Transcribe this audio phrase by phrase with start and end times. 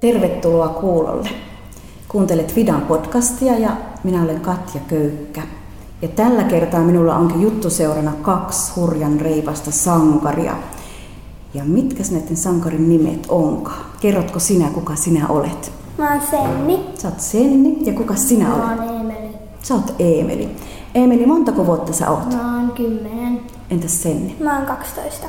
[0.00, 1.28] Tervetuloa kuulolle.
[2.08, 3.70] Kuuntelet Vidan podcastia ja
[4.04, 5.42] minä olen Katja Köykkä.
[6.02, 10.56] Ja tällä kertaa minulla onkin juttuseurana kaksi hurjan reipasta sankaria.
[11.54, 13.84] Ja mitkä näiden sankarin nimet onkaan?
[14.00, 15.72] Kerrotko sinä, kuka sinä olet?
[15.98, 16.86] Mä oon Senni.
[16.94, 18.78] Sä oot Senni ja kuka sinä Mä olet?
[18.80, 19.28] oon Eemeli.
[19.62, 20.48] Sä oot Eemeli.
[20.94, 22.34] Eemeli, montako vuotta sä oot?
[22.34, 23.40] Mä oon kymmenen.
[23.70, 24.36] Entäs Senni?
[24.44, 25.26] Mä oon 12.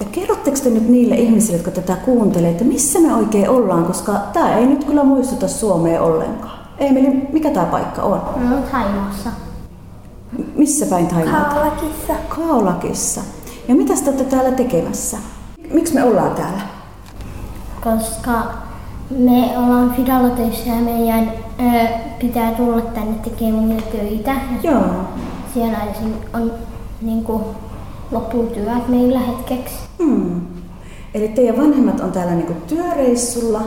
[0.00, 4.12] Ja kerrotteko te nyt niille ihmisille, jotka tätä kuuntelee, että missä me oikein ollaan, koska
[4.32, 6.58] tämä ei nyt kyllä muistuta Suomea ollenkaan.
[6.78, 8.20] Eemeli, mikä tämä paikka on?
[8.36, 9.30] Mä oon Thaimaassa.
[10.54, 11.54] Missä päin Thaimaata?
[11.54, 12.14] Kaulakissa.
[12.28, 13.20] Kaulakissa.
[13.68, 15.18] Ja mitä te olette täällä tekemässä?
[15.72, 16.60] Miksi me ollaan täällä?
[17.80, 18.42] Koska
[19.10, 24.34] me ollaan Fidalla töissä ja meidän ö, pitää tulla tänne tekemään töitä.
[24.62, 24.82] Joo.
[25.54, 25.78] siellä
[26.34, 26.52] on
[28.10, 29.76] niinku lopputyöt meillä hetkeksi.
[29.98, 30.40] Hmm.
[31.14, 33.60] Eli teidän vanhemmat on täällä niinku työreissulla.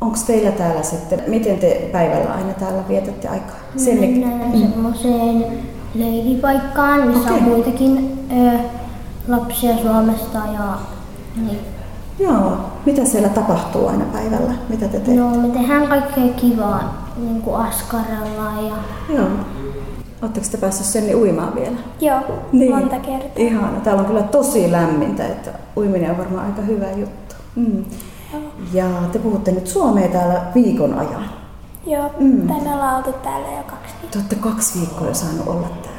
[0.00, 3.56] Onko teillä täällä sitten, miten te päivällä aina täällä vietätte aikaa?
[3.86, 5.44] Me mennään semmoiseen
[5.94, 7.48] leiripaikkaan, missä on Okei.
[7.48, 8.58] muitakin ö,
[9.28, 10.78] lapsia Suomesta ja
[11.36, 11.58] niin.
[12.18, 12.56] Joo.
[12.86, 14.54] Mitä siellä tapahtuu aina päivällä?
[14.68, 15.14] Mitä te teette?
[15.14, 18.74] No me tehdään kaikkea kivaa, niin kuin askarella ja...
[19.14, 19.28] Joo.
[20.24, 21.76] Oletteko te päässyt sen uimaan vielä?
[22.00, 22.20] Joo,
[22.70, 23.30] monta kertaa.
[23.36, 23.80] Ihana.
[23.80, 27.34] Täällä on kyllä tosi lämmintä, että uiminen on varmaan aika hyvä juttu.
[27.56, 27.84] Mm.
[28.72, 31.24] Ja te puhutte nyt suomea täällä viikon ajan.
[31.86, 32.48] Joo, Mm.
[32.48, 34.10] tai me ollaan oltu täällä jo kaksi viikkoa.
[34.10, 35.94] Te olette kaksi viikkoa jo saanut olla täällä.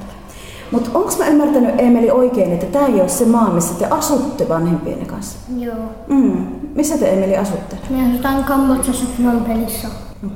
[0.72, 4.50] Mutta onko mä ymmärtänyt Emeli oikein, että tämä ei ole se maa, missä te asutte
[4.50, 5.38] vanhempienne kanssa?
[5.58, 5.76] Joo.
[6.08, 6.46] Mm.
[6.76, 7.76] Missä te Emeli asutte?
[7.90, 9.42] Me asutaan Kambodsassa Phnom.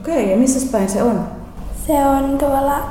[0.01, 1.19] Okei, ja missä päin se on?
[1.87, 2.81] Se on tuolla,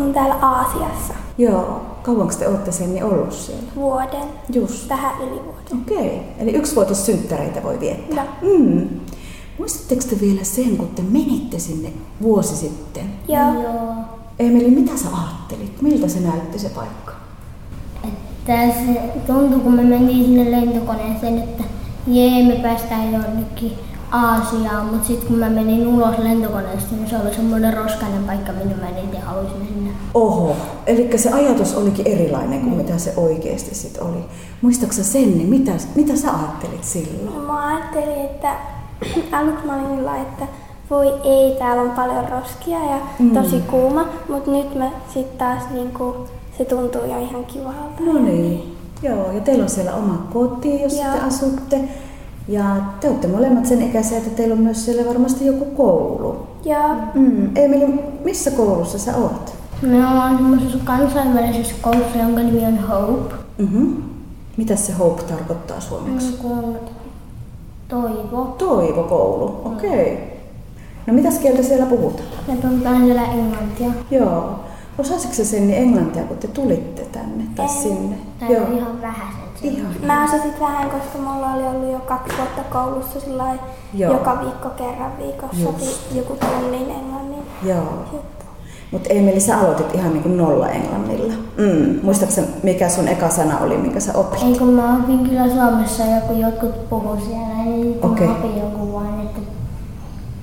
[0.00, 1.80] on täällä Aasiassa Joo.
[2.02, 3.62] Kauanko te olette sen ollut siellä?
[3.76, 4.88] vuoden, Just.
[4.88, 5.82] vähän yli vuoden.
[5.82, 8.26] Okei, eli yksivuotissynttäreitä voi viettää.
[8.42, 8.58] Joo.
[8.58, 8.88] Mm.
[9.58, 11.92] Muistatteko te vielä sen, kun te menitte sinne
[12.22, 13.04] vuosi sitten?
[13.28, 13.94] Joo, Joo.
[14.38, 15.82] Emeli, mitä sä ajattelit?
[15.82, 17.12] Miltä se näytti se paikka?
[18.04, 21.64] Että se tuntui, kun me mentiin sinne lentokoneeseen, että
[22.06, 23.72] jee, me päästään jonnekin
[24.14, 28.74] Aasiaan, mutta sitten kun mä menin ulos lentokoneesta, niin se oli semmoinen roskainen paikka, minne
[28.74, 29.90] mä en itse haluaisin mennä.
[30.14, 34.24] Oho, eli se ajatus olikin erilainen kuin mitä se oikeasti sit oli.
[34.62, 37.46] Muistaaksä sen, niin mitä, mitä sä ajattelit silloin?
[37.46, 38.52] mä ajattelin, että
[39.38, 40.46] aluksi mä olin sillä, että
[40.90, 43.30] voi ei, täällä on paljon roskia ja Mm.
[43.30, 46.16] tosi kuuma, mutta nyt mä sit taas niinku,
[46.58, 48.00] se tuntuu jo ihan kivalta.
[48.00, 51.12] No niin, joo, ja teillä on siellä oma koti, jossa Joo.
[51.14, 51.80] te asutte.
[52.48, 56.46] Ja te olette molemmat sen ikäisiä, että teillä on myös siellä varmasti joku koulu.
[56.64, 57.56] Joo, Mm.
[57.56, 57.86] Emeli,
[58.24, 59.54] missä koulussa sä oot?
[59.82, 63.34] Me ollaan semmoisessa kansainvälisessä koulussa, jonka nimi on Hope.
[63.58, 64.02] Mm-hmm.
[64.56, 66.38] Mitä se Hope tarkoittaa suomeksi?
[66.42, 66.74] Mm,
[67.88, 68.44] toivo.
[68.58, 70.12] Toivokoulu, okei.
[70.12, 70.24] Okay.
[71.06, 72.28] No mitäs kieltä siellä puhutaan?
[72.48, 73.90] Me puhutaan siellä englantia.
[74.10, 74.60] Joo.
[74.98, 77.72] Osasitko sen englantia, kun te tulitte tänne tai En.
[77.72, 78.16] sinne?
[78.40, 79.43] Tai ihan vähäsen sen.
[79.68, 79.94] Ihan.
[80.06, 83.44] Mä osasin vähän, koska mulla oli ollut jo kaksi vuotta koulussa sillä
[83.94, 86.14] joka viikko kerran viikossa Just.
[86.14, 88.04] joku tunnin englannin Joo.
[88.12, 88.44] juttu.
[88.90, 91.32] Mutta Emeli, sä aloitit ihan niin kuin nolla englannilla.
[91.56, 92.00] Mm.
[92.02, 94.42] Muistaaksä, mikä sun eka sana oli, minkä sä opit?
[94.42, 98.26] Ei kun mä opin kyllä Suomessa ja kun jotkut puhuu siellä, niin Okei.
[98.26, 99.40] mä opin jonkun vain, että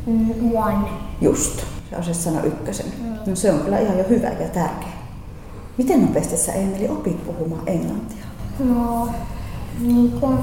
[0.05, 0.89] mm, one.
[1.21, 1.59] Just.
[1.91, 2.85] Sä osasit sanoa ykkösen.
[3.27, 4.91] No se on kyllä ihan jo hyvä ja tärkeä.
[5.77, 8.25] Miten nopeasti sä Emeli opit puhumaan englantia?
[8.69, 9.09] No,
[9.79, 10.37] niin kuin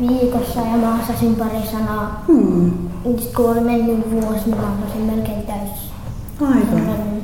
[0.00, 2.24] viikossa ja mä osasin pari sanaa.
[2.28, 2.70] Hmm.
[3.04, 5.90] Sitten kun oli mennyt vuosi, niin mä osasin melkein täysin.
[6.40, 7.18] Aivan.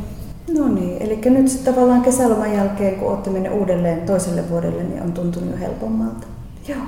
[0.58, 5.02] No niin, eli nyt sitten tavallaan kesäloman jälkeen, kun olette menneet uudelleen toiselle vuodelle, niin
[5.02, 6.26] on tuntunut jo helpommalta.
[6.68, 6.78] Joo.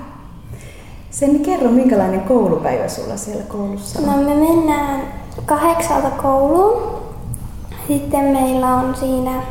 [1.11, 4.07] Sen kerro, minkälainen koulupäivä sulla siellä koulussa on?
[4.07, 5.01] No me mennään
[5.47, 6.97] kahdeksalta kouluun.
[7.89, 9.43] Sitten meillä on siinä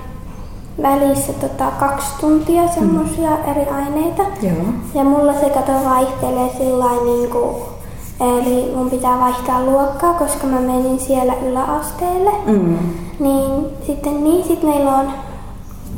[0.82, 4.24] välissä tota, kaksi tuntia semmoisia eri aineita.
[4.42, 4.66] Joo.
[4.94, 7.56] Ja mulla se kato vaihtelee sillä niin kuin,
[8.20, 12.32] eli mun pitää vaihtaa luokkaa, koska mä menin siellä yläasteelle.
[12.46, 12.78] Mm.
[13.20, 15.12] Niin sitten niin, sit meillä on,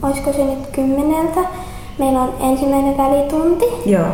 [0.04, 1.40] olisiko se nyt kymmeneltä,
[2.00, 3.66] meillä on ensimmäinen välitunti.
[3.86, 4.08] Joo.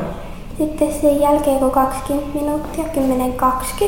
[0.58, 3.88] Sitten sen jälkeen, kun 20 minuuttia, 10-20,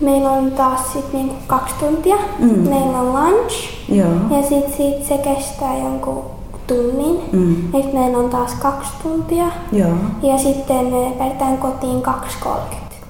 [0.00, 2.16] meillä on taas sit niinku kaksi tuntia.
[2.38, 2.48] Mm.
[2.68, 3.54] Meillä on lunch.
[3.88, 4.08] Joo.
[4.30, 6.22] Ja sitten sit se kestää jonkun
[6.66, 7.20] tunnin.
[7.32, 7.56] Mm.
[7.82, 9.44] Sit meillä on taas kaksi tuntia.
[9.72, 9.90] Joo.
[10.22, 12.48] Ja sitten me päästään kotiin 2.30.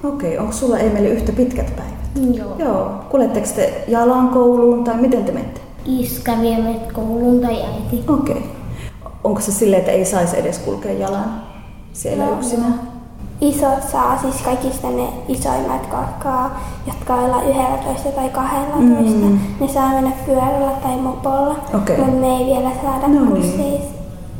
[0.07, 2.35] Okei, onko sulla Emeli yhtä pitkät päivät?
[2.37, 2.55] Joo.
[2.59, 2.91] Joo.
[3.09, 5.61] Kuljetteko te jalan kouluun tai miten te menette?
[5.85, 8.03] Iskä vie meidät kouluun tai äiti.
[8.07, 8.43] Okei.
[9.23, 11.41] Onko se silleen, että ei saisi edes kulkea jalan
[11.93, 12.73] siellä No, yksinään?
[12.73, 12.90] isot
[13.91, 16.51] saa, siis kaikista ne isoimmat koska,
[16.87, 19.39] jotka olla 11 tai 12, mm.
[19.59, 21.97] ne saa mennä pyörällä tai mopolla, Okei.
[21.97, 23.43] mutta me ei vielä saada, No niin.
[23.43, 23.81] siis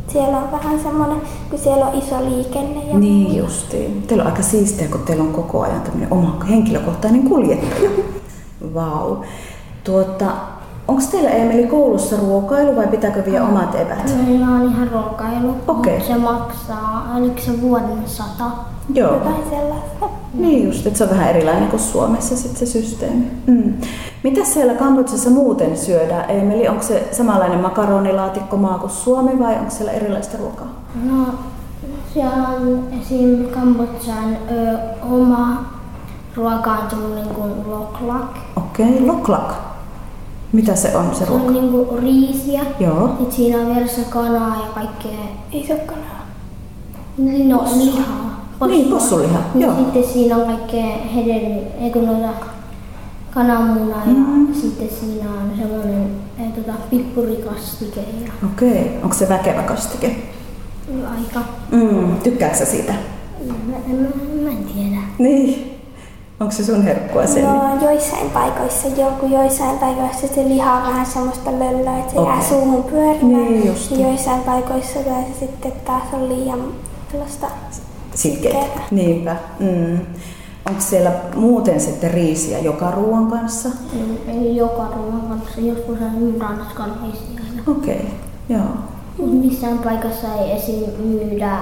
[0.08, 2.84] siellä on vähän semmoinen, kun siellä on iso liikenne.
[2.84, 4.04] Ja Niin justiin.
[4.08, 7.90] Teillä on aika siistiä, kun teillä on koko ajan tämmöinen oma henkilökohtainen kuljettaja.
[8.74, 9.16] Vau.
[9.84, 10.26] Tuota,
[10.88, 14.16] onko teillä Emeli koulussa ruokailu vai pitääkö vielä omat evät?
[14.28, 18.44] Meillä on ihan ruokailu, mutta se maksaa, oliko se vuoden sata?
[18.94, 19.14] Joo.
[19.14, 20.06] Jotain sellaista.
[20.34, 23.32] Niin just, että se on vähän erilainen kuin Suomessa sit se systeemi.
[23.48, 23.74] Mm.
[24.24, 26.30] Mitä siellä Kambodsassa muuten syödään?
[26.30, 30.68] Emeli, onko se samanlainen makaronilaatikko maa kuin Suomi vai onko siellä erilaista ruokaa?
[31.04, 31.26] No,
[32.14, 33.48] siellä on esim.
[33.50, 34.78] Kambodjan ö,
[35.12, 35.66] oma
[36.36, 38.38] ruoka on semmoinen kuin loklak.
[38.56, 39.71] Okei, okay, loklak.
[40.52, 41.46] Mitä se on se Se ruoka?
[41.46, 42.62] on niinku riisiä.
[42.80, 43.08] Joo.
[43.08, 45.20] Sitten siinä on vieressä kanaa ja kaikkea,
[45.52, 46.26] Ei se ole kanaa.
[47.48, 48.32] no lihaa.
[48.68, 49.76] Niin, possulihaa, Niin joo.
[49.76, 52.28] Sitten siinä on kaikkea hedelmiä, eikö noita
[53.34, 54.54] kananmunaa ja Mhm.
[54.54, 56.08] sitten siinä on semmoinen
[56.40, 60.16] eh, tota, pippurikastike ja Okei, onko se väkevä kastike?
[61.18, 62.16] aika, Mm.
[62.24, 62.94] Tykkäätkö sä siitä?
[63.48, 64.08] mä, mä,
[64.44, 65.02] mä en tiedä.
[65.18, 65.71] Niin.
[66.42, 67.44] Onko se sun herkkua sen?
[67.46, 72.34] No joissain paikoissa, joku joissain paikoissa se liha on vähän semmoista löllöä, että se Okei.
[72.34, 73.44] jää suuhun pyörimään.
[73.46, 73.92] Niin just.
[73.92, 76.60] Ja joissain paikoissa taas sitten taas on liian
[77.12, 77.48] sellaista
[78.16, 78.66] sitkeää.
[78.92, 79.36] Niinpä.
[79.60, 80.00] Mm.
[80.70, 83.70] Onko siellä muuten sitten riisiä joka ruoan kanssa?
[83.96, 87.62] Ei- Ei joka ruoan kanssa, joskus on ranskan aina.
[87.68, 88.58] Okei, okay.
[88.58, 89.28] joo.
[89.28, 90.84] Missään paikassa ei esim.
[91.04, 91.58] myydä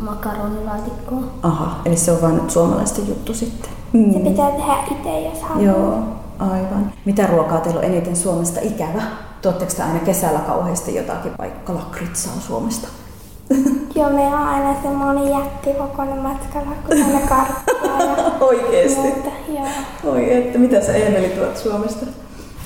[0.00, 1.22] makaronilaatikkoa.
[1.42, 3.77] Aha, eli se on vaan nyt suomalaisten juttu sitten.
[3.92, 4.12] Mm.
[4.12, 5.64] Se pitää tehdä itse, jos haluaa.
[5.64, 5.98] Joo,
[6.38, 6.92] aivan.
[7.04, 9.02] Mitä ruokaa teillä on eniten Suomesta ikävä?
[9.42, 12.88] Tuotteko te aina kesällä kauheasti jotakin, vaikka lakritsaa Suomesta?
[13.94, 19.00] Joo, meillä on aina semmoinen jättikokoinen matkalla, kun aina karttia ja Oikeesti?
[19.00, 19.30] muuta.
[19.48, 20.12] Joo.
[20.12, 22.06] Oi, että mitä sä Eemeli tuot Suomesta?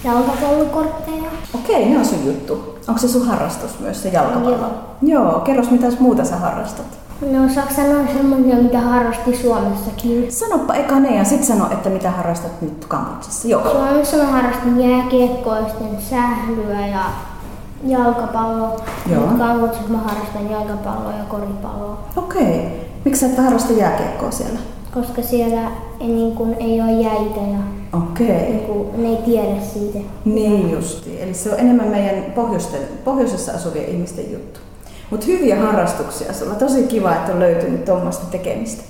[0.04, 1.30] Jalkapallokortteja.
[1.54, 2.78] Okei, ne on sun juttu.
[2.88, 4.50] Onko se sun harrastus myös se jalkapallo?
[5.02, 5.22] Joo.
[5.22, 6.86] Joo, kerros mitä muuta sä harrastat.
[7.30, 10.32] No saako sanoa semmoisia, mitä harrasti Suomessakin?
[10.32, 13.48] Sanoppa eka ne ja sit sano, että mitä harrastat nyt Kambodsassa.
[13.48, 13.72] Joo.
[13.72, 17.04] Suomessa mä harrastin jääkiekkoa, sitten sählyä ja
[17.84, 18.76] jalkapalloa.
[19.12, 19.22] Joo.
[19.38, 21.98] Kambodsassa mä harrastan jalkapalloa ja koripalloa.
[22.16, 22.88] Okei.
[23.04, 24.58] Miksi sä et harrasta jääkiekkoa siellä?
[24.94, 25.70] Koska siellä
[26.00, 27.58] ei, niin kun, ei ole jäitä ja
[27.98, 28.50] Okei.
[28.50, 29.98] niin kun, ne ei tiedä siitä.
[30.24, 31.22] Niin justi.
[31.22, 34.60] Eli se on enemmän meidän pohjoisten, pohjoisessa asuvien ihmisten juttu.
[35.12, 36.54] Mutta hyviä harrastuksia sulla.
[36.54, 38.82] Tosi kiva, että on löytynyt tuommoista tekemistä.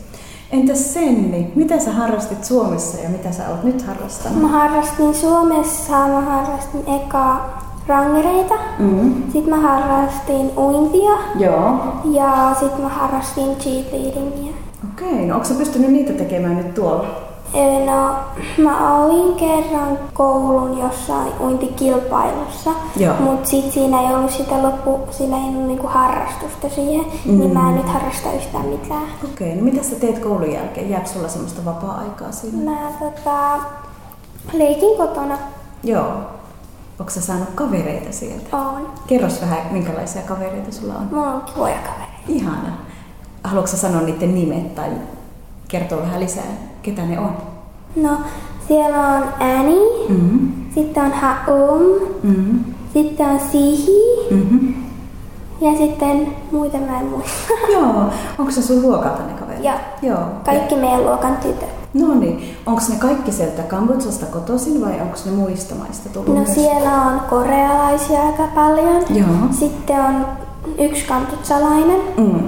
[0.52, 4.42] Entäs Senni, mitä sä harrastit Suomessa ja mitä sä oot nyt harrastanut?
[4.42, 7.50] Mä harrastin Suomessa, mä harrastin eka
[7.86, 8.54] rangereita.
[8.78, 9.22] Mm.
[9.32, 11.78] Sitten mä harrastin uintia Joo.
[12.04, 14.52] ja sitten mä harrastin cheerleadingia.
[14.92, 17.31] Okei, no onko sä pystynyt niitä tekemään nyt tuolla?
[17.86, 18.14] No,
[18.58, 23.14] mä olin kerran koulun jossain uintikilpailussa, Joo.
[23.20, 27.38] mutta sit siinä ei ollut sitä loppu, siinä ei ollut niinku harrastusta siihen, mm.
[27.38, 29.02] niin mä en nyt harrasta yhtään mitään.
[29.24, 30.90] Okei, no mitä sä teet koulun jälkeen?
[30.90, 32.70] Jääkö sulla semmoista vapaa-aikaa siinä?
[32.70, 33.58] Mä tota,
[34.52, 35.38] leikin kotona.
[35.84, 36.12] Joo.
[36.98, 38.56] Onko sä saanut kavereita sieltä?
[38.56, 38.88] On.
[39.06, 41.08] Kerros vähän, minkälaisia kavereita sulla on.
[41.10, 42.22] Mulla on kivoja kavereita.
[42.28, 42.72] Ihana.
[43.44, 44.90] Haluatko sä sanoa niiden nimet tai
[45.72, 46.44] kertoa vähän lisää,
[46.82, 47.36] ketä ne on?
[47.96, 48.10] No,
[48.68, 50.52] siellä on Annie, Mm-hmm.
[50.74, 51.82] sitten on Haum,
[52.22, 52.64] Mm-hmm.
[52.92, 54.00] sitten on Sihi
[54.30, 54.74] Mm-hmm.
[55.60, 57.52] ja sitten muita mä en muista.
[57.72, 58.04] Joo.
[58.38, 59.64] Onko se sun luokalta ne kaverit?
[59.64, 59.74] Joo.
[60.02, 60.18] Joo.
[60.44, 61.68] Kaikki meidän luokan tytöt.
[61.94, 62.56] No niin.
[62.66, 66.54] Onko ne kaikki sieltä Kambodsasta kotoisin vai onko ne muista maista tullut No myös?
[66.54, 69.02] siellä on korealaisia aika paljon.
[69.10, 69.28] Joo.
[69.50, 70.26] Sitten on
[70.78, 72.00] yksi kamputsalainen.
[72.16, 72.40] Mm.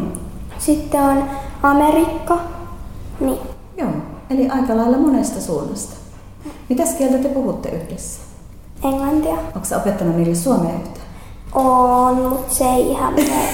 [0.59, 1.25] Sitten on
[1.62, 2.38] Amerikka.
[3.25, 3.38] Niin.
[3.76, 3.90] Joo.
[4.31, 5.97] Eli aika lailla monesta suunnasta.
[6.69, 8.21] Mitäs kieltä te puhutte yhdessä?
[8.85, 9.35] Englantia.
[9.35, 11.07] Onko sä opettanut niille suomea yhtään?
[11.54, 13.49] On, mutta se ei ihan mene.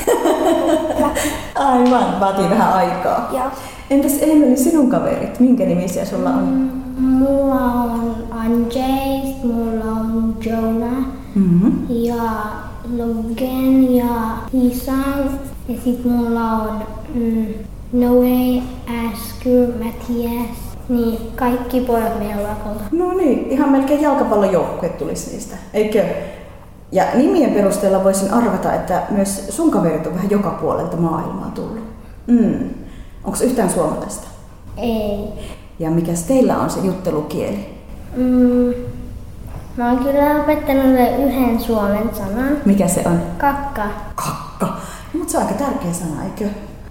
[1.55, 3.29] Aivan, vaatii vähän aikaa.
[3.33, 3.51] Joo.
[3.91, 6.71] Entäs Emeli, sinun kaverit, minkä nimisiä sulla on?
[6.99, 8.17] Mulla on
[8.71, 11.87] sit mulla on Jonah Mm-hmm.
[11.89, 12.33] ja
[12.99, 15.39] Logan ja Hisam.
[15.69, 16.83] Ja sit mulla on
[17.15, 17.47] mm,
[17.93, 20.57] Noe, Askur, Matthias.
[20.89, 22.85] Niin, kaikki pojat meidän luokalta.
[22.93, 26.05] No niin, ihan melkein jalkapallojoukkue tulisi niistä, eikö?
[26.93, 31.85] Ja nimien perusteella voisin arvata, että myös sun kaverit on vähän joka puolelta maailmaa tullut.
[32.27, 32.71] Mm.
[33.25, 34.29] Onko yhtään suomalaista?
[34.77, 35.29] Ei.
[35.79, 37.75] Ja mikäs teillä on se juttelukieli?
[38.17, 38.75] Mm,
[39.77, 40.85] mä oon kyllä opettanut
[41.27, 42.57] yhden suomen sanan.
[42.65, 43.21] Mikä se on?
[43.39, 43.87] Kakka.
[44.15, 44.77] Kakka.
[45.13, 46.45] Mutta se on aika tärkeä sana, eikö?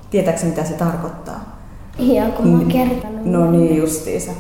[0.09, 1.59] Tietääksä mitä se tarkoittaa?
[1.99, 3.25] Ja kun mä oon kertonut.
[3.25, 4.31] No niin justiinsa.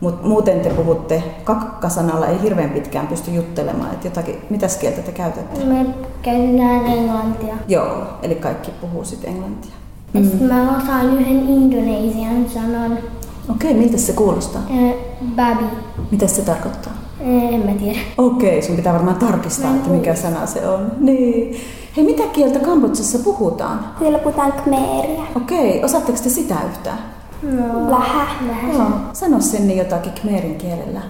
[0.00, 3.92] Mutta muuten te puhutte kakkasanalla, ei hirveän pitkään pysty juttelemaan.
[3.92, 5.64] Et jotakin, mitäs kieltä te käytätte?
[5.64, 5.86] Me
[6.22, 7.54] käytetään englantia.
[7.68, 9.72] Joo, eli kaikki puhuu sitten englantia.
[10.14, 12.98] Sit mä osaan yhden indonesian sanan.
[13.50, 14.62] Okei, miltä se kuulostaa?
[14.70, 14.94] Äh,
[15.36, 15.64] babi.
[16.10, 16.92] Mitä se tarkoittaa?
[17.20, 17.98] Äh, en mä tiedä.
[18.18, 20.92] Okei, sun pitää varmaan tarkistaa, että mikä sana se on.
[21.00, 21.56] Niin.
[21.96, 23.84] Hei, mitä kieltä Kambodsassa puhutaan?
[23.98, 25.22] Siellä puhutaan khmeria.
[25.36, 26.98] Okei, osaatteko te sitä yhtään?
[27.42, 28.26] No, Vähän.
[28.48, 28.74] vähän.
[28.74, 31.00] Joo, sano sen jotakin khmerin kielellä.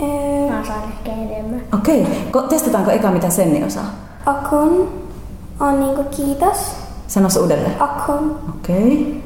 [0.00, 1.62] Öö, Mä osaan ehkä enemmän.
[1.74, 3.90] Okei, ko- testataanko eka mitä Senni osaa?
[4.26, 4.88] akun
[5.60, 6.56] on niinku kiitos.
[7.06, 7.82] Sano se uudelleen.
[7.82, 8.38] Akun.
[8.48, 9.22] Okei.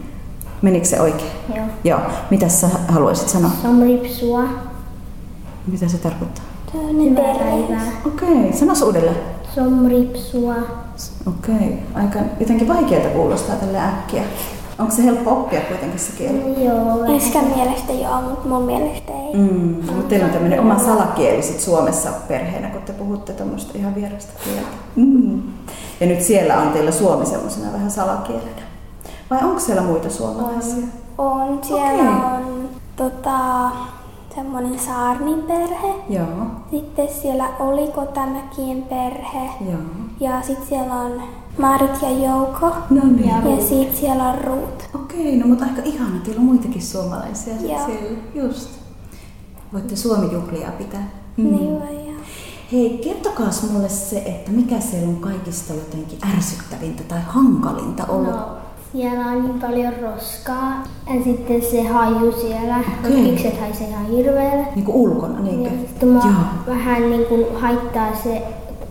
[0.62, 1.30] Menikö se oikein?
[1.56, 1.64] Joo.
[1.84, 2.00] Joo.
[2.30, 3.50] Mitä sä haluaisit sanoa?
[3.62, 4.42] Somripsua.
[5.66, 6.44] Mitä se tarkoittaa?
[6.72, 7.38] Tällainen terveys.
[7.38, 7.82] päivää.
[8.06, 9.16] Okei, sano se uudelleen.
[9.54, 10.54] Somripsua.
[11.26, 14.22] Okei, aika jotenkin vaikealta kuulostaa tälle äkkiä.
[14.78, 16.64] Onko se helppo oppia kuitenkin se kieli?
[16.64, 17.16] Joo.
[17.16, 19.34] Iskän mielestä joo, mutta mun mielestä ei.
[19.34, 23.94] Mm, mutta teillä on tämmöinen oma salakieli sit Suomessa perheenä, kun te puhutte tuommoista ihan
[23.94, 24.76] vierasta kieltä.
[24.96, 25.42] Mm.
[26.00, 28.62] Ja nyt siellä on teillä suomi semmoisena vähän salakielenä.
[29.30, 30.84] Vai onko siellä muita suomalaisia?
[31.18, 32.34] On, siellä Okei.
[32.36, 33.70] on tota,
[34.34, 35.94] semmoinen Saarnin perhe.
[36.08, 36.26] Joo,
[36.70, 39.50] Sitten siellä oli Kotamäkien perhe.
[39.70, 39.80] joo.
[40.20, 41.22] Ja sitten siellä on
[41.58, 42.70] Marit ja Jouko.
[42.90, 43.28] No niin.
[43.28, 44.82] Ja sitten siellä on Ruut.
[44.94, 47.86] Okei, no mutta aika ihana, teillä on muitakin suomalaisia sit Joo.
[47.86, 48.18] siellä.
[48.34, 48.70] Just.
[49.72, 51.08] Voitte suomijuhlia pitää.
[51.36, 52.20] Niin vai joo.
[52.72, 58.30] Hei, kertokaas mulle se, että mikä siellä on kaikista jotenkin ärsyttävintä tai hankalinta ollut.
[58.30, 58.56] No,
[58.92, 60.82] siellä on niin paljon roskaa.
[61.14, 62.76] Ja sitten se haju siellä.
[63.04, 63.16] Okei.
[63.16, 64.66] Roskikset haisee ihan hirveelle.
[64.74, 65.70] Niin kuin ulkona, Ja niinkö?
[65.88, 66.74] sitten mua Joo.
[66.76, 68.42] vähän niin kuin haittaa se,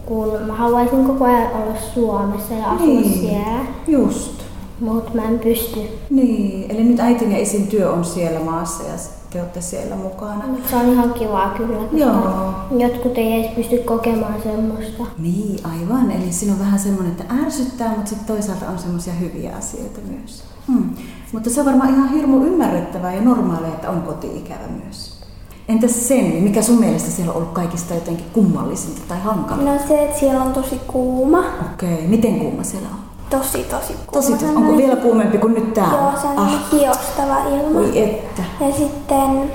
[0.06, 3.20] kun mä haluaisin koko ajan olla Suomessa ja asua Niin.
[3.20, 3.60] siellä.
[3.88, 4.42] Just.
[4.80, 5.80] Mutta mä en pysty.
[6.10, 8.98] Niin, eli nyt äitin ja isin työ on siellä maassa ja
[9.32, 10.48] te olette siellä mukana.
[10.48, 12.54] Mut se on ihan kivaa kyllä, Joo.
[12.78, 15.04] jotkut ei edes pysty kokemaan semmoista.
[15.18, 16.12] Niin, aivan.
[16.12, 20.44] Eli siinä on vähän semmoinen, että ärsyttää, mutta sitten toisaalta on semmoisia hyviä asioita myös.
[20.68, 20.90] Hmm.
[21.32, 25.22] Mutta se on varmaan ihan hirmu ymmärrettävää ja normaalia, että on koti-ikävä myös.
[25.68, 29.72] Entäs sen, mikä sun mielestä siellä on ollut kaikista jotenkin kummallisinta tai hankalinta?
[29.74, 31.44] No se, että siellä on tosi kuuma.
[31.74, 33.11] Okei, miten kuuma siellä on?
[33.32, 34.12] Tosi, tosi kuuma.
[34.12, 35.98] Tosi, onko Semmoinen- vielä kuumempi kuin nyt täällä?
[35.98, 36.72] Joo, se on ah.
[36.72, 37.80] hiostava ilma.
[37.80, 38.42] Oi että.
[38.60, 39.52] Ja sitten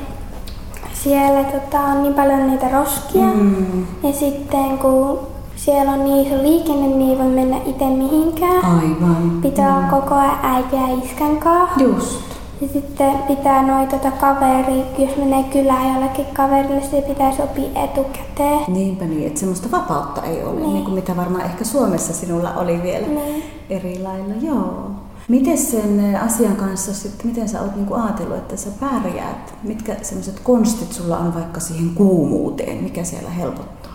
[0.92, 3.24] siellä tota, on niin paljon niitä roskia.
[3.26, 3.86] Mm.
[4.02, 5.18] Ja sitten kun
[5.56, 8.64] siellä on niin iso liikenne, niin ei voi mennä itse mihinkään.
[8.64, 9.38] Aivan.
[9.42, 11.82] Pitää olla koko ajan äiti ja iskän kanssa.
[11.82, 12.35] Just.
[12.60, 18.60] Ja sitten pitää noin tota kaveri, jos menee kylään jollekin kaverille, se pitää sopia etukäteen.
[18.68, 20.72] Niinpä niin, että semmoista vapautta ei ole, niin.
[20.72, 20.84] Niin.
[20.84, 23.42] kuin mitä varmaan ehkä Suomessa sinulla oli vielä Niin.
[23.70, 24.34] eri lailla.
[24.42, 24.90] Joo.
[25.28, 29.54] Miten sen asian kanssa sitten, miten sä oot niinku ajatellut, että sä pärjäät?
[29.62, 33.92] Mitkä semmoiset konstit sulla on vaikka siihen kuumuuteen, mikä siellä helpottaa?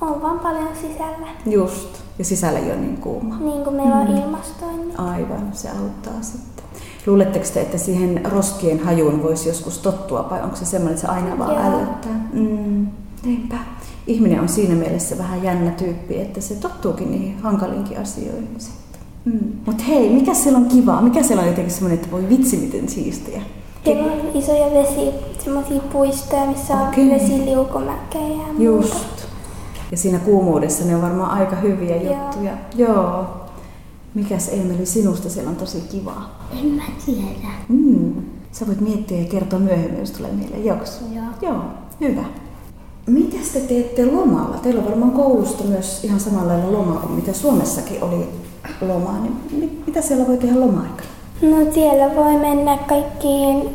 [0.00, 1.26] On vaan paljon sisällä.
[1.46, 1.88] Just.
[2.18, 3.36] Ja sisällä ei ole niin kuuma.
[3.40, 4.94] Niin kuin meillä on ilmastointi.
[4.98, 6.61] Aivan, se auttaa sitten.
[7.06, 11.12] Luuletteko te, että siihen roskien hajuun voisi joskus tottua, vai onko se semmoinen, että se
[11.12, 11.64] aina vaan Joo.
[11.64, 12.28] ällöttää?
[12.32, 12.86] Mm,
[13.24, 13.56] niinpä.
[14.06, 19.00] Ihminen on siinä mielessä vähän jännä tyyppi, että se tottuukin niihin hankalinkin asioihin sitten.
[19.24, 19.52] Mm.
[19.66, 21.02] Mutta hei, mikä siellä on kivaa?
[21.02, 23.42] Mikä siellä on jotenkin semmoinen, että voi vitsi miten siistiä?
[23.84, 25.10] Siellä on isoja vesi,
[25.44, 27.10] semmoisia puistoja, missä on Okei.
[27.10, 28.62] vesiliukumäkejä ja muuta.
[28.64, 29.26] Just.
[29.90, 32.14] Ja siinä kuumuudessa ne on varmaan aika hyviä Joo.
[32.14, 32.52] juttuja.
[32.76, 33.41] Joo.
[34.14, 36.38] Mikäs Emeli sinusta siellä on tosi kivaa?
[36.60, 37.52] En mä tiedä.
[37.68, 38.14] Mm.
[38.52, 40.64] Sä voit miettiä ja kertoa myöhemmin, jos tulee mieleen.
[40.64, 41.00] Joks?
[41.14, 41.24] Joo.
[41.42, 41.62] Joo,
[42.00, 42.24] hyvä.
[43.06, 44.56] Mitäs te teette lomalla?
[44.56, 48.28] Teillä on varmaan koulusta myös ihan samalla lailla loma kuin mitä Suomessakin oli
[48.80, 49.18] lomaa.
[49.18, 51.08] Niin mit- mitä siellä voi tehdä loma-aikana?
[51.42, 53.68] No siellä voi mennä kaikkiin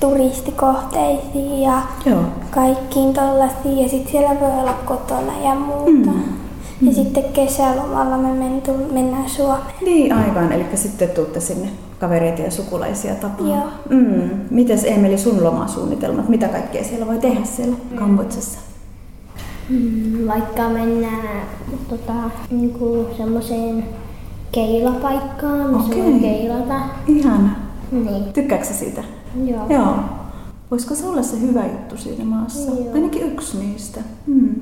[0.00, 2.20] turistikohteisiin ja Joo.
[2.50, 6.10] kaikkiin tollasiin ja sitten siellä voi olla kotona ja muuta.
[6.10, 6.22] Mm.
[6.82, 9.64] Ja sitten kesälomalla me men, tull- mennään Suomeen.
[9.84, 11.68] Niin aivan, eli sitten tuutte sinne
[12.00, 13.58] kavereita ja sukulaisia tapaamaan.
[13.58, 14.00] Joo.
[14.00, 14.30] Mm.
[14.50, 16.28] Mites Emeli sun lomasuunnitelmat?
[16.28, 18.58] Mitä kaikkea siellä voi tehdä siellä Kambodsassa?
[19.70, 21.42] Mm, Vaikka mennään
[21.88, 22.12] tota,
[22.50, 23.84] niinku semmoiseen
[24.52, 26.02] keilapaikkaan, missä Okei.
[26.12, 26.80] voi keilata.
[27.06, 27.50] Ihana.
[27.92, 28.24] Niin.
[28.32, 29.04] Tykkääksä siitä?
[29.44, 29.66] Joo.
[29.68, 29.94] Joo.
[30.70, 32.70] Voisiko se olla se hyvä juttu siinä maassa?
[32.70, 32.94] Joo.
[32.94, 34.00] Ainakin yksi niistä.
[34.26, 34.54] Hmm.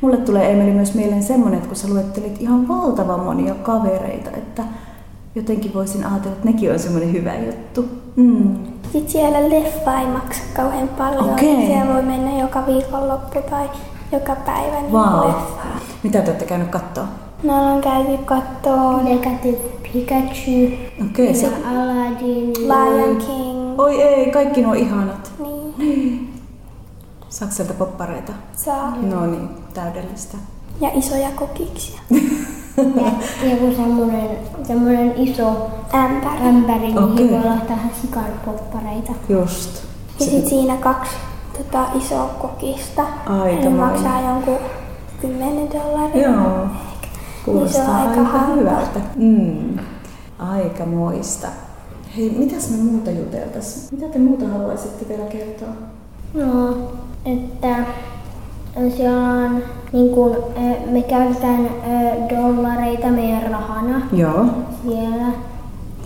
[0.00, 4.62] Mulle tulee Emeli myös mieleen semmoinen, että kun sä luettelit ihan valtavan monia kavereita, että
[5.34, 7.84] jotenkin voisin ajatella, että nekin on semmoinen hyvä juttu.
[8.16, 8.56] Hmm.
[8.92, 11.30] Sitten siellä leffa ei maksa kauhean paljon.
[11.30, 11.66] Okei.
[11.66, 13.70] Siellä voi mennä joka viikonloppu tai
[14.12, 15.26] joka päivä niin Wow.
[15.26, 15.80] leffaan.
[16.02, 17.04] Mitä te olette käynyt katsoa?
[17.42, 19.58] Me ollaan käyty kattoo Negative
[19.92, 20.76] Pikachu,
[21.10, 21.46] Okei, se...
[21.70, 22.52] Aladdin.
[22.58, 23.80] Lion King.
[23.80, 25.32] Oi ei, kaikki nuo ihanat.
[25.38, 25.74] Niin,
[27.38, 28.32] Saako sieltä poppareita?
[28.56, 28.96] saa.
[29.02, 30.36] No niin, täydellistä.
[30.80, 32.00] Ja isoja kokiksia.
[33.44, 34.30] Ja joku semmonen,
[34.66, 36.48] semmonen iso Ämpäri.
[36.48, 37.30] ämpäri, mihin Okei.
[37.30, 39.12] voi laittaa ihan sikan poppareita.
[39.28, 39.84] Just.
[40.20, 41.12] Ja sit siinä kaksi
[41.58, 43.02] tota, isoa kokista.
[43.26, 43.30] Aika
[43.70, 43.72] moinen.
[43.72, 44.58] maksaa jonkun
[45.20, 46.28] 10 dollaria.
[46.28, 46.66] Joo.
[47.44, 49.00] Kuulostaa Niin se on aika aika, hyvältä.
[49.16, 49.78] Mm.
[50.38, 51.48] Aika moista.
[52.16, 53.88] Hei, mitäs me muuta juteltais?
[53.92, 55.68] Mitä te muuta haluaisitte vielä kertoa?
[56.36, 56.76] No,
[57.24, 57.76] että
[58.96, 59.62] siellä on,
[59.92, 60.36] niin kun,
[60.90, 61.70] me käytetään
[62.30, 64.44] dollareita meidän rahana Joo.
[64.82, 65.26] siellä.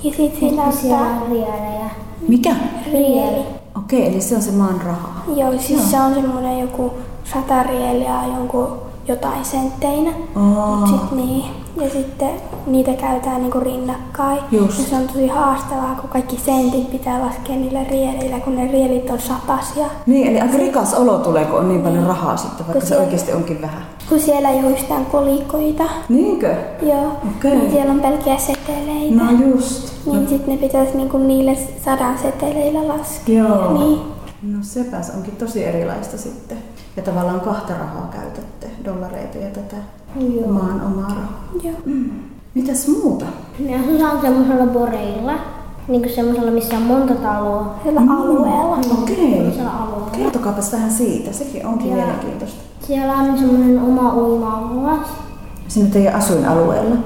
[0.05, 1.91] Ja sit siinä on Sitten siellä on rielejä.
[2.29, 2.55] Mikä?
[2.93, 3.45] rieli.
[3.79, 5.09] Okei, eli se on se maan raha.
[5.37, 5.81] Joo, siis Joo.
[5.91, 6.93] se on semmonen joku
[7.25, 8.73] sata rieliä jonkun
[9.09, 10.11] jotain sentteinä.
[10.35, 11.45] Mut sit niin.
[11.77, 12.31] Ja sitten
[12.67, 14.39] niitä käytetään niinku rinnakkain.
[14.51, 14.79] Just.
[14.79, 19.11] Ja se on tosi haastavaa, kun kaikki sentit pitää laskea niillä rieleillä, kun ne rielit
[19.11, 19.87] on satasia.
[20.07, 22.87] Niin, eli aika rikas olo tulee, kun on niin paljon rahaa sitten, vaikka Kun se
[22.87, 23.83] siellä- oikeasti onkin vähän.
[24.09, 25.85] Kun siellä ei ole yhtään kolikoita.
[26.09, 26.55] Niinkö?
[26.83, 27.13] Joo.
[27.37, 27.57] Okei.
[27.57, 29.25] Niin siellä on pelkkiä seteleitä.
[29.25, 30.07] No just.
[30.07, 33.45] Niin sit ne pitäisi niinku niille sadan seteleillä laskea.
[33.45, 33.79] Joo.
[33.79, 33.99] Niin.
[34.43, 36.59] No sepäs onkin tosi erilaista sitten.
[36.97, 39.77] Ja tavallaan kahta rahaa käytätte, dollareita ja tätä
[40.17, 40.53] Joo.
[40.53, 41.45] maan omaa rahaa.
[41.63, 41.75] Joo.
[42.55, 43.25] Mitäs muuta?
[43.59, 45.33] Me asutaan semmoisella boreilla,
[45.89, 47.75] niin kuin semmoisella, missä on monta taloa.
[47.85, 48.77] Sillä alueella.
[49.03, 49.17] Okei.
[49.17, 50.11] Semmoisella alueella.
[50.17, 51.97] Kertokaapas vähän siitä, sekin onkin Joo.
[51.97, 52.61] mielenkiintoista.
[52.87, 55.09] Siellä on semmoinen oma uima-allas.
[55.69, 56.97] Sinne teidän asuinalueella.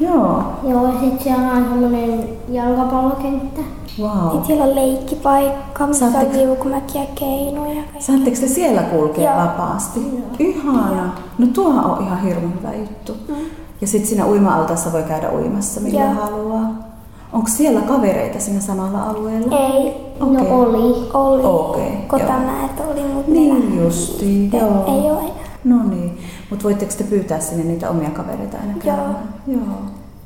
[0.00, 0.42] Joo.
[0.68, 3.60] Joo, ja sitten siellä on semmoinen jalkapallokenttä.
[4.00, 4.10] Wow.
[4.30, 7.74] Sitten siellä on leikkipaikka, missä on Saatteko- liukumäkiä, keinuja.
[7.74, 8.00] kaikkea.
[8.02, 9.42] Saatteko te siellä kulkea Joo.
[9.46, 10.00] vapaasti?
[10.38, 11.10] Ihana.
[11.38, 13.16] No tuohan on ihan hirveän hyvä juttu.
[13.80, 16.16] Ja sitten siinä uima-altaassa voi käydä uimassa milloin Mm.
[16.16, 16.24] Joo.
[16.26, 16.68] haluaa.
[17.32, 19.58] Onko siellä kavereita siinä samalla alueella?
[19.58, 20.52] Ei, No Okei.
[20.52, 21.08] oli.
[21.14, 21.42] oli.
[21.44, 24.84] Okei, Kotamäet oli, mutta Niin justiin, joo.
[24.86, 25.30] ei ole enää.
[25.64, 26.18] No niin,
[26.50, 29.14] mutta voitteko te pyytää sinne niitä omia kavereita aina Joo.
[29.46, 29.76] Joo.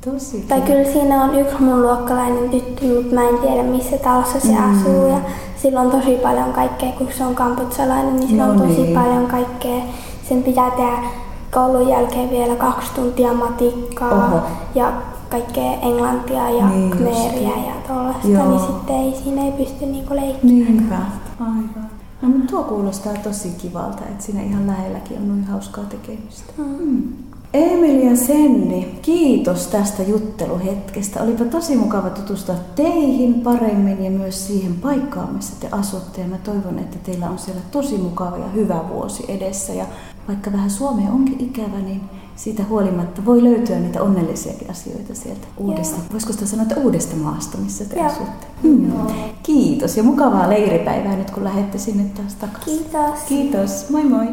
[0.04, 0.74] Tosi Tai kiva.
[0.76, 4.80] kyllä siinä on yksi mun luokkalainen tyttö, mutta mä en tiedä missä talossa se mm.
[4.80, 5.06] asuu.
[5.08, 5.20] Ja
[5.62, 8.94] sillä on tosi paljon kaikkea, kun se on kamputsalainen, niin sillä No on tosi niin.
[8.98, 9.82] paljon kaikkea.
[10.28, 10.98] Sen pitää tehdä
[11.54, 14.46] koulun jälkeen vielä kaksi tuntia matikkaa Oho.
[14.74, 14.92] ja
[15.30, 18.48] kaikkea englantia ja Niin kmeeriä ja tollaista, Joo.
[18.48, 20.76] niin sitten ei, siinä ei pysty niinku leikkimään.
[20.76, 20.98] Niinpä,
[21.40, 21.90] aivan.
[22.22, 26.52] No mutta tuo kuulostaa tosi kivalta, että siinä ihan lähelläkin on noin hauskaa tekemistä.
[26.56, 27.02] Mm.
[27.54, 31.22] Emeli ja Senni, kiitos tästä jutteluhetkestä.
[31.22, 36.20] Olipa tosi mukava tutustua teihin paremmin ja myös siihen paikkaan, missä te asutte.
[36.20, 39.72] Ja mä toivon, että teillä on siellä tosi mukava ja hyvä vuosi edessä.
[39.72, 39.86] Ja
[40.28, 42.00] vaikka vähän Suomea onkin ikävä, niin
[42.36, 46.00] siitä huolimatta voi löytyä niitä onnellisiakin asioita sieltä uudesta.
[46.12, 48.06] Voisiko sitä sanoa, että uudesta maasta, missä te Joo.
[48.06, 48.46] asutte?
[48.62, 48.92] Mm.
[49.42, 52.78] Kiitos ja mukavaa leiripäivää nyt kun lähdette sinne taas takaisin.
[52.78, 53.20] Kiitos.
[53.28, 54.26] Kiitos, moi moi!